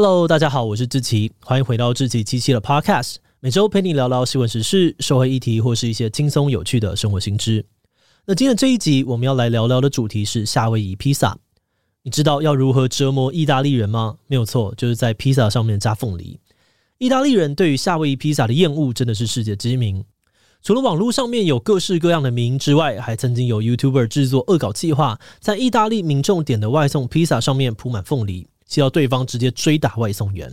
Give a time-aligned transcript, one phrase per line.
[0.00, 7.66] Hello，大家好，我是志奇，欢迎回到志奇七七的 Podcast，每周陪你聊聊新闻时事、社会议题或是一些轻松有趣的生活新知。
[8.24, 11.36] 那今天这一集我们要来聊聊的主题是夏威夷披萨。
[12.04, 14.18] 你知道要如何折磨意大利人吗？
[14.28, 16.38] 没有错，就是在披萨上面加凤梨。
[16.98, 20.04] 意大利人对于夏威夷披萨的厌恶真的是世界知名。
[20.62, 28.46] 除了网络上面有各式各样的名之外，还曾经有 YouTuber 制作恶搞计划，在意大利民众点的外送披萨上面铺满凤梨。
[28.68, 30.48] 气到对方直接追打外送员，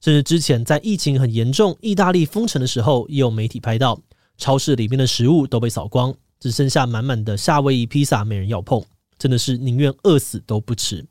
[0.00, 3.98] 甚至之前在疫情很严重、意大利封城的时候，也有媒体拍到
[4.36, 8.84] 超市里面的食物都被扫光，只剩下满满的夏威夷披萨，没人要碰，
[9.16, 11.06] 真的是宁愿饿死都不吃。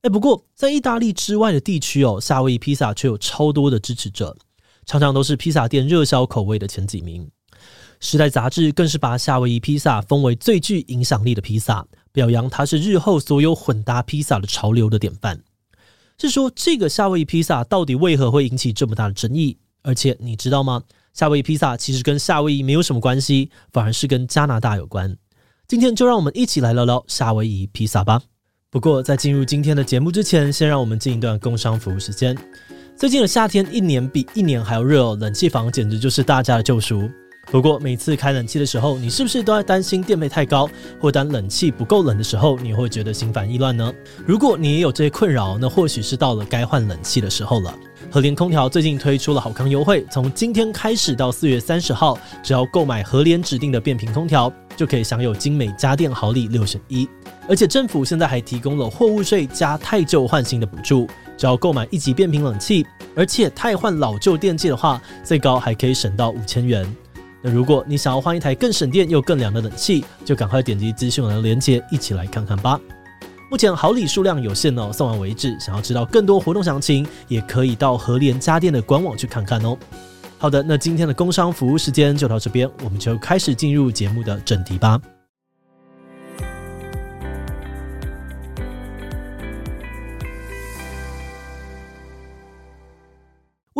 [0.00, 4.34] 哎，不过在意大利之外的地区哦，夏威夷披萨却有超多的支持者，
[4.86, 7.30] 常常都是披萨店热销口味的前几名。
[8.00, 15.40] 时代杂志更是把夏威夷披萨封为最具影响力的披萨，表扬它是日后所有混搭披萨的潮流的典范。
[16.28, 19.58] 是说这个夏威夷披萨到底为何会引起这么大的争议？
[19.82, 20.82] 而且你知道吗？
[21.12, 25.16] 夏威夷披萨其实跟夏威夷没有什么关系，反而是跟加拿大有关。
[25.66, 28.22] 今天就让我们一起来聊聊夏威夷披萨吧。
[28.70, 32.36] 不过在进入今天的节目之前，先让我们进一段工商服务时间。
[32.96, 37.10] 最近的夏天一年比一年还要热哦，冷气房简直就是大家的救赎。
[37.50, 43.92] 不过每次开冷气的时候，你是不是都在担心电费太高，或当冷气不够冷的时候，你会觉得心烦意乱呢？
[44.24, 47.74] 如果你也有这些困扰，那或许是到了该换冷气的时候了。
[48.10, 57.08] 和联空调最近推出了好康优惠，从今天开始到四月三十号，只要购买和联指定的变频空调，就可以享有精美家电好礼六选一。
[57.48, 66.86] 而且政府现在还提供了货物税加汰旧换新的补助，只要购买一级变频冷气，而且汰换老旧电器的话，最高还可以省到五千元。
[67.42, 72.80] 那如果你想要换一台更省电又更凉的冷气，就赶快点击资讯栏的链接，一起来看看吧。
[73.50, 75.58] 目前好礼数量有限哦，送完为止。
[75.60, 79.76] 想要知道更多活动详情，也可以到和联家电的官网去看看哦。
[80.38, 85.00] 好的，那今天的工商服务时间就到这边，我们就开始进入节目的正题吧。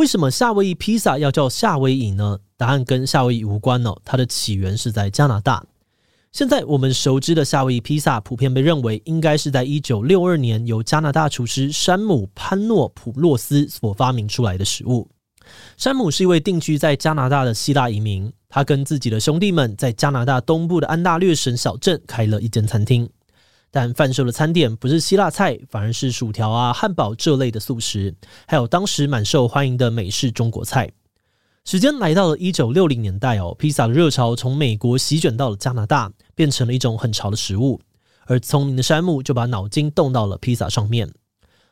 [0.03, 2.37] 为什么夏威夷披萨要叫夏威夷呢？
[2.57, 5.65] 答案跟夏威夷无关哦，它的起源是在加拿大。
[6.33, 15.09] 现在我们熟知的夏威夷披萨，普遍被认为应该是在一九六二年由加拿大厨师山姆·潘诺普洛斯所发明出来的食物。
[15.77, 23.09] 山姆是一位定居在加拿大的希腊移民，他跟自己的兄弟们在加拿大东部的安大略省小镇开了一间餐厅。
[23.72, 28.15] 但贩售的餐点不是希腊菜，反而是薯条啊、汉堡这类的素食，
[28.47, 30.91] 还有当时蛮受欢迎的美式中国菜。
[31.65, 37.81] 时间来到了一九六零年代哦，披萨的热潮从美国席卷到了加拿大，变成了一种很潮的食物。
[38.27, 41.11] 而聪明的山姆就把脑筋动到了披萨上面。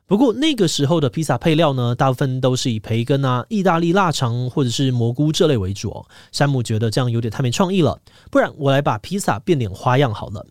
[0.07, 6.07] 不过那个时候的披萨配料呢，大部分都是以培根啊、意大利腊肠或者是蘑菇这类为主哦。
[6.33, 8.01] 山姆觉得这样有点太没创意了，
[8.31, 10.47] 不然我来把披萨变点花样好了。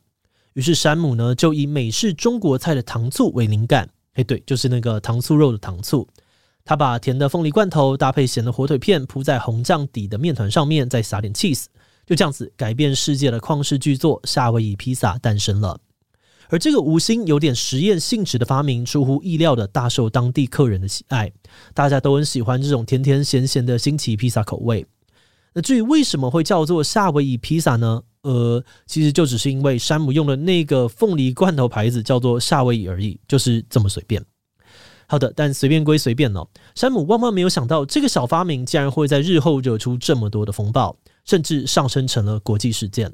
[0.60, 6.06] 于是山姆呢，就以美式中国菜的糖醋为灵感，哎，对，就是那个糖醋肉的糖醋。
[6.66, 11.68] 他把甜的凤梨罐头搭配咸的火腿片铺在红酱底的面团上面，再撒点 cheese，
[12.06, 15.80] 就这样子改变世界的旷世巨作夏威夷披萨诞生了。
[16.50, 21.32] 而这个无心有点实验性质的发明，出乎意料的大受当地客人的喜爱，
[21.74, 24.86] 大家都很喜欢这种甜甜咸咸的新奇披萨口味。
[25.54, 28.02] 那至于为什么会叫做夏威夷披萨呢？
[28.24, 34.24] 呃，其实就只是因为山姆用的那个凤梨罐头牌子叫做夏威夷而已，就是这么随便。
[35.08, 43.12] 好的，但随便归随便哦，山姆万万没有想到，这个小发明竟然会在日后惹出这么多的风暴，甚至上升成了国际事件。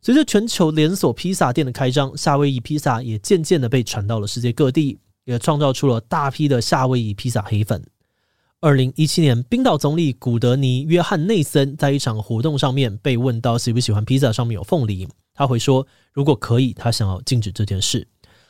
[0.00, 7.82] 随着全球连锁披萨店的开张，夏威夷披萨也渐渐的被传到了世界各地，也创造出了大批的夏威夷披萨黑粉。
[8.64, 18.08] 二零一七年，冰岛总理古德尼·约翰内森在一场活动上面被问到喜不喜欢披萨上面有凤梨，他回说如果可以，他想要禁止这件事。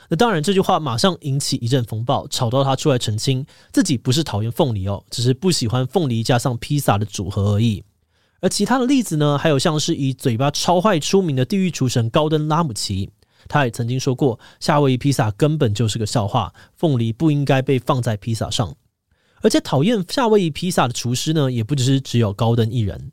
[0.08, 7.82] 那当然，这句话马上引起一阵风暴，吵到他出来澄清自己不是讨厌凤梨哦，只是不喜欢凤梨加上披萨的组合而已。
[8.40, 13.10] 而其他的例子呢，还有像是以嘴巴超坏出名的地狱厨神高登·拉姆齐，
[13.48, 18.72] 他也曾经说过夏威夷披萨根本就是个笑话，凤梨不应该被放在披萨上。
[19.44, 23.12] 而且讨厌夏威夷披萨的厨师呢，也不只是只有高登一人。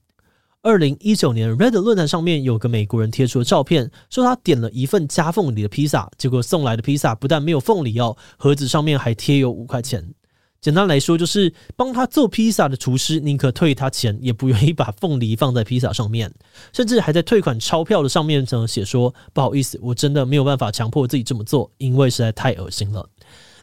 [0.62, 10.14] 二零一九年，Reddit 论坛上面有个美国人贴出了照片，说他点了一份加凤梨的披萨，结果送来的披萨不但没有凤梨哦，盒子上面还贴有五块钱。
[10.62, 16.32] 简单来说，就是帮他做披萨的厨师宁可退他钱，也不愿意把凤梨放在披萨上面，
[16.72, 23.10] 甚至还在退款钞票的上面呢写说：“不好意思，我真的没有办法强迫自己这么做，因为实在太恶心了。”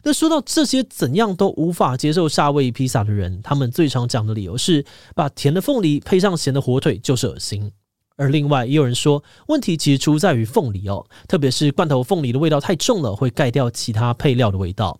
[0.03, 4.85] 那说到这些怎样都无法接受夏威夷披萨的人，他们最常讲的理由是，
[5.15, 7.71] 把甜的凤梨配上咸的火腿就是恶心。
[8.15, 14.99] 而另外也有人说，问题其实出在于凤梨哦，特别是罐头凤梨的味道太重了，会盖掉其他配料的味道。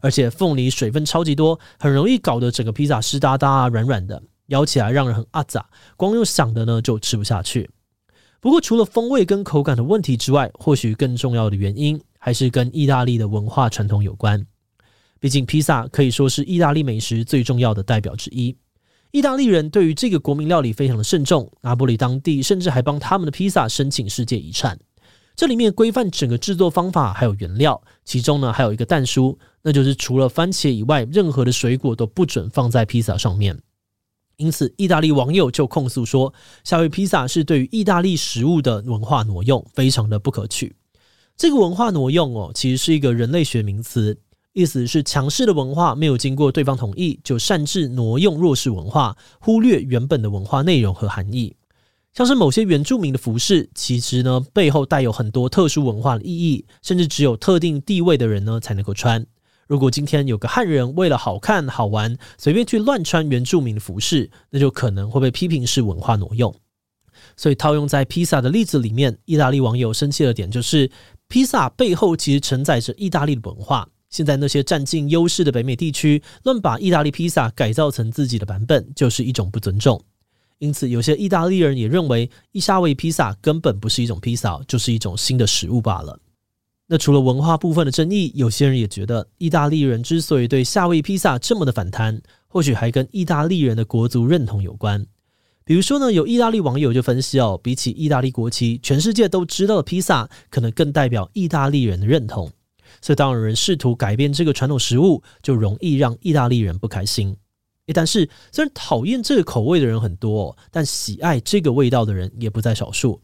[0.00, 7.68] 而且凤梨水分超级多，很容易搞得整个披萨湿哒哒、软软的，咬起来让人很阿杂，光用想的呢就吃不下去。
[8.40, 14.46] 不过除了风味跟口感的问题之外，或许更重要的原因还是跟意大利的文化传统有关。
[15.18, 18.56] 毕竟披萨可以说是意大利美食最重要的代表之一。
[19.10, 24.78] 意大利人对于这个国民料理非常的慎重，拿坡里当地甚至还帮他们的披萨申请世界遗产。
[25.34, 33.58] 这里面规范整个制作方法还有原料，其中呢还有一个但书，那就是除了番茄以外，任何的水果都不准放在披萨上面。
[34.36, 36.32] 因此，意大利网友就控诉说，
[36.64, 40.74] 夏威披萨是对于意大利食物的文化挪用，非常的不可取。
[41.40, 44.18] 这个文化挪用哦，其实是一个人类学名词。
[44.52, 51.56] 意思是强势的文化没有经过对方同意，就擅自挪用弱势文化，忽略原本的文化内容和含义。
[52.12, 59.24] 像是某些原住民的服饰，其实呢背后带有很多特殊文化的意义，甚至只有特定地位的人呢才能够穿。
[59.66, 66.54] 如果今天有个汉人为了好看好玩，随便去乱穿原住民的服饰，那就可能会被批评是文化挪用。
[67.36, 70.90] 所以套用在披萨的例子里面，意大利网友生气的点就是，
[71.30, 73.88] 披萨背后其实承载着意大利的文化。
[74.10, 80.02] 现在那些占尽优势的北美地区乱把意大利披萨改造成自己的版本，就是一种不尊重。
[80.58, 86.18] 因此，有些意大利人也认为，夏威夷披萨根本不是一种披萨，就是一种新的食物罢了。
[86.88, 95.06] 那除了文化部分的争议，有些人也觉得，意大利人之所以对夏威夷披萨这么的反弹，或许还跟意大利人的国族认同有关。
[95.64, 102.50] 比如说呢，有意大利网友就分析哦，比起意大利国旗，全世界都知道的披萨，可能更代表意大利人的认同。
[103.00, 107.36] 所以，当有人试图改变这个传统食物，就容易让意大利人不开心。
[107.94, 113.20] 但是，虽然讨厌这个口味的人很多，但喜爱这个味道的人也不在少数。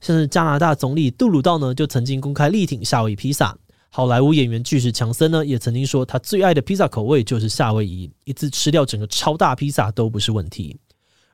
[0.00, 3.56] 像是加拿大总理杜鲁道呢，就曾经公开力挺夏威夷披萨。
[3.90, 10.76] 好莱坞演员巨石强森呢，也曾经说他最爱的披萨口味就是夏威夷，一次吃掉整个超大披萨都不是问题。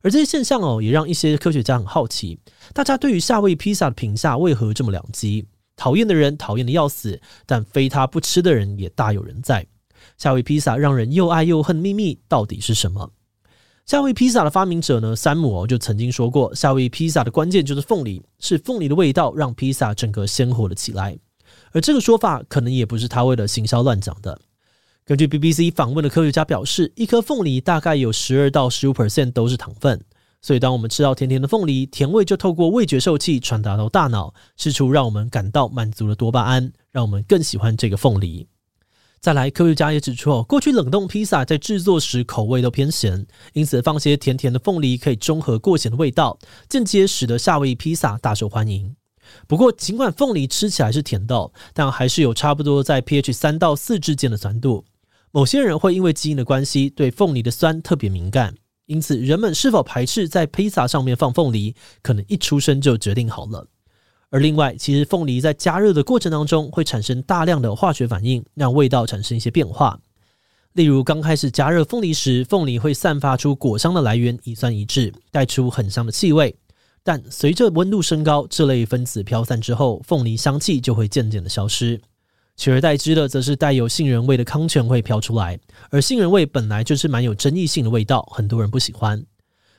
[0.05, 2.39] 而这些现象哦，也让一些科学家很好奇，
[2.75, 5.47] 大家对于夏威夷披萨的评价为何这么两极？
[5.77, 9.67] 讨厌的人讨厌的要死，但非他不吃的人也大有人在。
[10.19, 13.11] 夏威夷披萨让人又爱又恨，秘密到底是什么？
[13.87, 21.19] 夏威夷披萨的发明者呢，山姆哦就曾经说过，夏威夷披萨的关键就是凤梨，是凤梨的味道让披萨整个鲜活了起来。
[21.73, 24.39] 而这个说法可能也不是他为了行销乱讲的。
[25.07, 30.03] 根据 BBC 访问的科学家表示，一颗凤梨大概有十二到十五 percent 都是糖分。
[30.41, 38.49] 所以，当我们吃到甜甜的凤梨，甜味就透过味觉受器传达到大脑，释出让我们感到满足的多巴胺，让我们更喜欢这个凤梨。
[39.21, 48.97] 再来，科学家也指出，过去冷冻披萨在制作时口味都偏咸，因此放些甜甜的凤梨可以中和过咸的味道，间接使得夏威夷披萨大受欢迎。
[49.47, 54.87] 不过，尽管凤梨吃起来是甜的，但还是有差不多在 pH 三到四之间的酸度。
[55.35, 58.55] 某些人会因为基因的关系，对凤梨的酸特别敏感。
[58.87, 63.67] 因此，人们是否排斥在披萨上面放凤梨，可能一出生就决定好了。
[64.31, 69.99] 而另外，其实凤梨在加热的过程当中会产生大量的化学反应，让味道产生一些变化。
[70.75, 76.55] 例如，刚开始加热凤梨时，凤梨会散发出果香的来源乙酸乙酯，带出很香的气味。
[77.03, 82.01] 但随着温度升高，这类分子飘散之后，凤梨香气就会渐渐的消失。
[82.57, 85.59] 取而代之的，则是带有杏仁味的康泉会飘出来，
[85.91, 89.25] 而杏仁味本来就是蛮有争议性的味道，很多人不喜欢。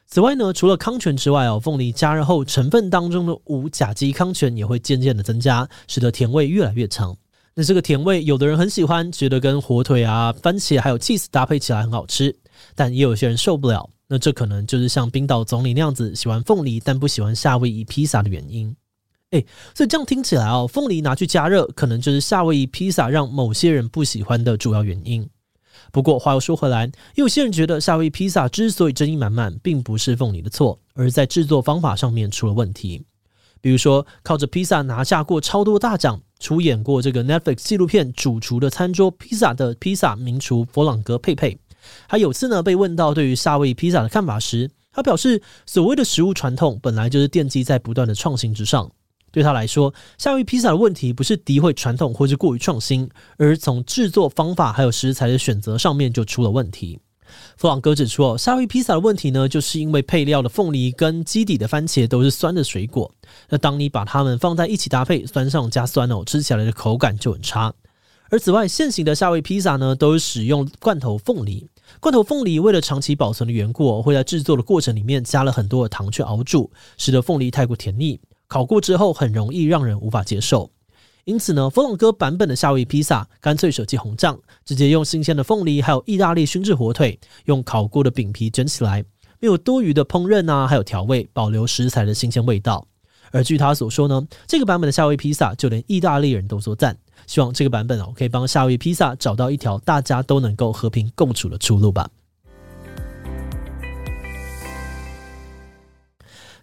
[0.07, 7.15] 此外呢，除了康泉之外哦，凤梨加热后成分当中的五甲基康泉也会渐渐的增加，使得甜味越来越强。
[7.55, 12.35] 那这个甜味，有的人很喜欢，觉得跟火腿啊、番茄还有 cheese 搭配起来很好吃，
[12.75, 13.89] 但也有些人受不了。
[14.07, 18.75] 那这可能就是像冰岛总理那样子，喜欢凤梨但不喜欢夏威夷披萨的原因。
[19.31, 25.27] 诶，所以这样听起来哦，凤梨拿去加热，可能就是夏威夷披萨让某些人不喜欢的主要原因。
[25.91, 33.03] 不过话又说回来，有些人觉得夏威夷披萨之所以争议满满，并不是凤梨的错，而在制作方法上面出了问题。
[33.61, 41.57] 比如说，靠着披萨拿下过超多大奖，出演过这个 Netflix 纪录片《主厨的餐桌》披萨的披萨名厨佛朗格佩佩，
[42.07, 48.91] 还有次呢被问到对于夏威夷披萨的看法时，他表示，所谓的食物传统本来就是奠基在不断的创新之上。
[49.35, 56.97] 对他来说，夏威夷披萨的问题不是诋毁传统或是过于创新，而从制作方法还有食材的选择上面就出了问题。
[57.57, 63.11] 弗朗哥指出，哦，夏威夷披萨的问题呢，就是因为配料的凤梨跟基底的番茄都是酸的水果。
[63.49, 67.73] 那当你把它们放在一起搭配，酸上加酸哦，吃起来的口感就很差。
[68.29, 71.67] 而此外，现行的夏威夷披萨呢，都是使用罐头凤梨。
[71.99, 80.71] 罐头凤梨为了长期保存的缘故，会在制作的过程里面加了很多的糖去熬煮，使得凤梨太过甜腻，烤过之后很容易让人无法接受。
[81.25, 89.03] 因此呢，佛朗哥版本的夏威夷披萨干脆舍弃红酱，直接用新鲜的凤梨还有意大利熏制火腿，用烤过的饼皮卷起来，
[89.39, 92.87] 没有多余的烹饪啊，还有调味，保留食材的新鲜味道。
[93.31, 96.95] 而据他所说呢，这个版本的夏威夷披萨就连意大利人都说赞。
[97.25, 102.07] 希望这个版本哦，可以帮夏威夷披萨找到一条大家都能够和平共处的出路吧。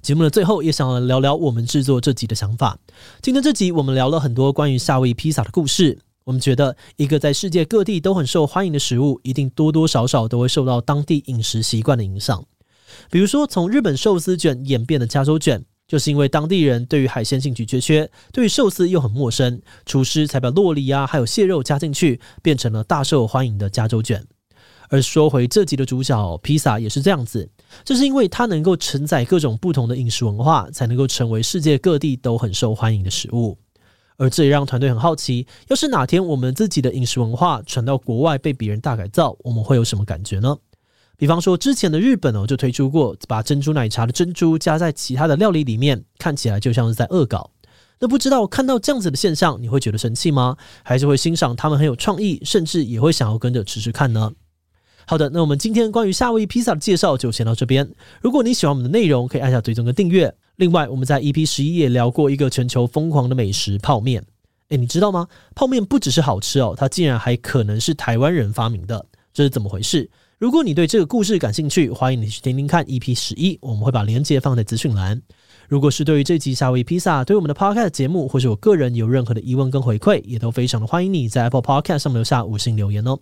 [0.03, 2.77] 节目的最后，也想要聊聊我们制作这集的想法。
[3.21, 5.97] 今天这集我们聊了很多关于夏威夷披萨的故事。
[6.25, 12.45] 我们觉得，一个在世界各地都很受欢迎的食物，一定多多少少都会受到当地饮食习惯的影响。
[13.13, 15.65] 比如说，从日本寿司卷演变的加州卷。
[15.89, 24.25] 就是因为当地人对于海鲜兴趣缺缺，对于寿司又很陌生，厨师才把洛梨啊还有蟹肉加进去，变成了大受欢迎的加州卷。
[24.93, 27.49] 而说回这集的主角，披萨也是这样子，
[27.83, 33.57] 这是因为它能够承载各种不同的饮食文化，才能够成为世界各地都很受欢迎的食物。
[34.19, 40.55] 而这也让团队很好奇，要是哪天我们自己的饮食文化传到国外被别人大改造，我们会有什么感觉呢？
[41.17, 47.51] 比方说，之前的日本哦，就推出过把珍珠奶茶的珍珠加在其他的料理里面，看起来就像是在恶搞。
[47.99, 50.59] 那不知道看到这样子的现象，你会觉得生气吗？
[50.83, 54.31] 还是会欣赏他们很有创意，甚至也会想要跟着吃吃看呢？
[55.07, 57.89] 好的，那我们今天关于夏威夷披萨的介绍就先到这边。
[58.21, 60.33] 如果你喜欢我们的内容，可以按下追踪跟订阅。
[60.57, 64.23] 另外，我们在 EP 十一也聊过一个全球疯狂的美食——泡面。
[64.69, 65.27] 诶，你知道吗？
[65.55, 69.05] 泡面不只是好吃哦，它竟然还可能是台湾人发明的，
[69.35, 70.09] 这是怎么回事？
[70.39, 75.21] 如果你对这个故事感兴趣，欢迎你去听听看 EP 十一，我们会把链接放在资讯栏。
[75.69, 83.19] 如果是对于这集夏威夷披萨，对我们的 Podcast 节目或是我个人有任何的疑问跟回馈，也都非常的欢迎你在 Apple Podcast 上留下五星留言哦。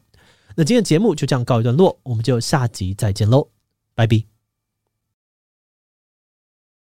[0.61, 3.49] 那今天的节目就这样告一段落，我们就下集再见喽，
[3.95, 4.40] 拜拜。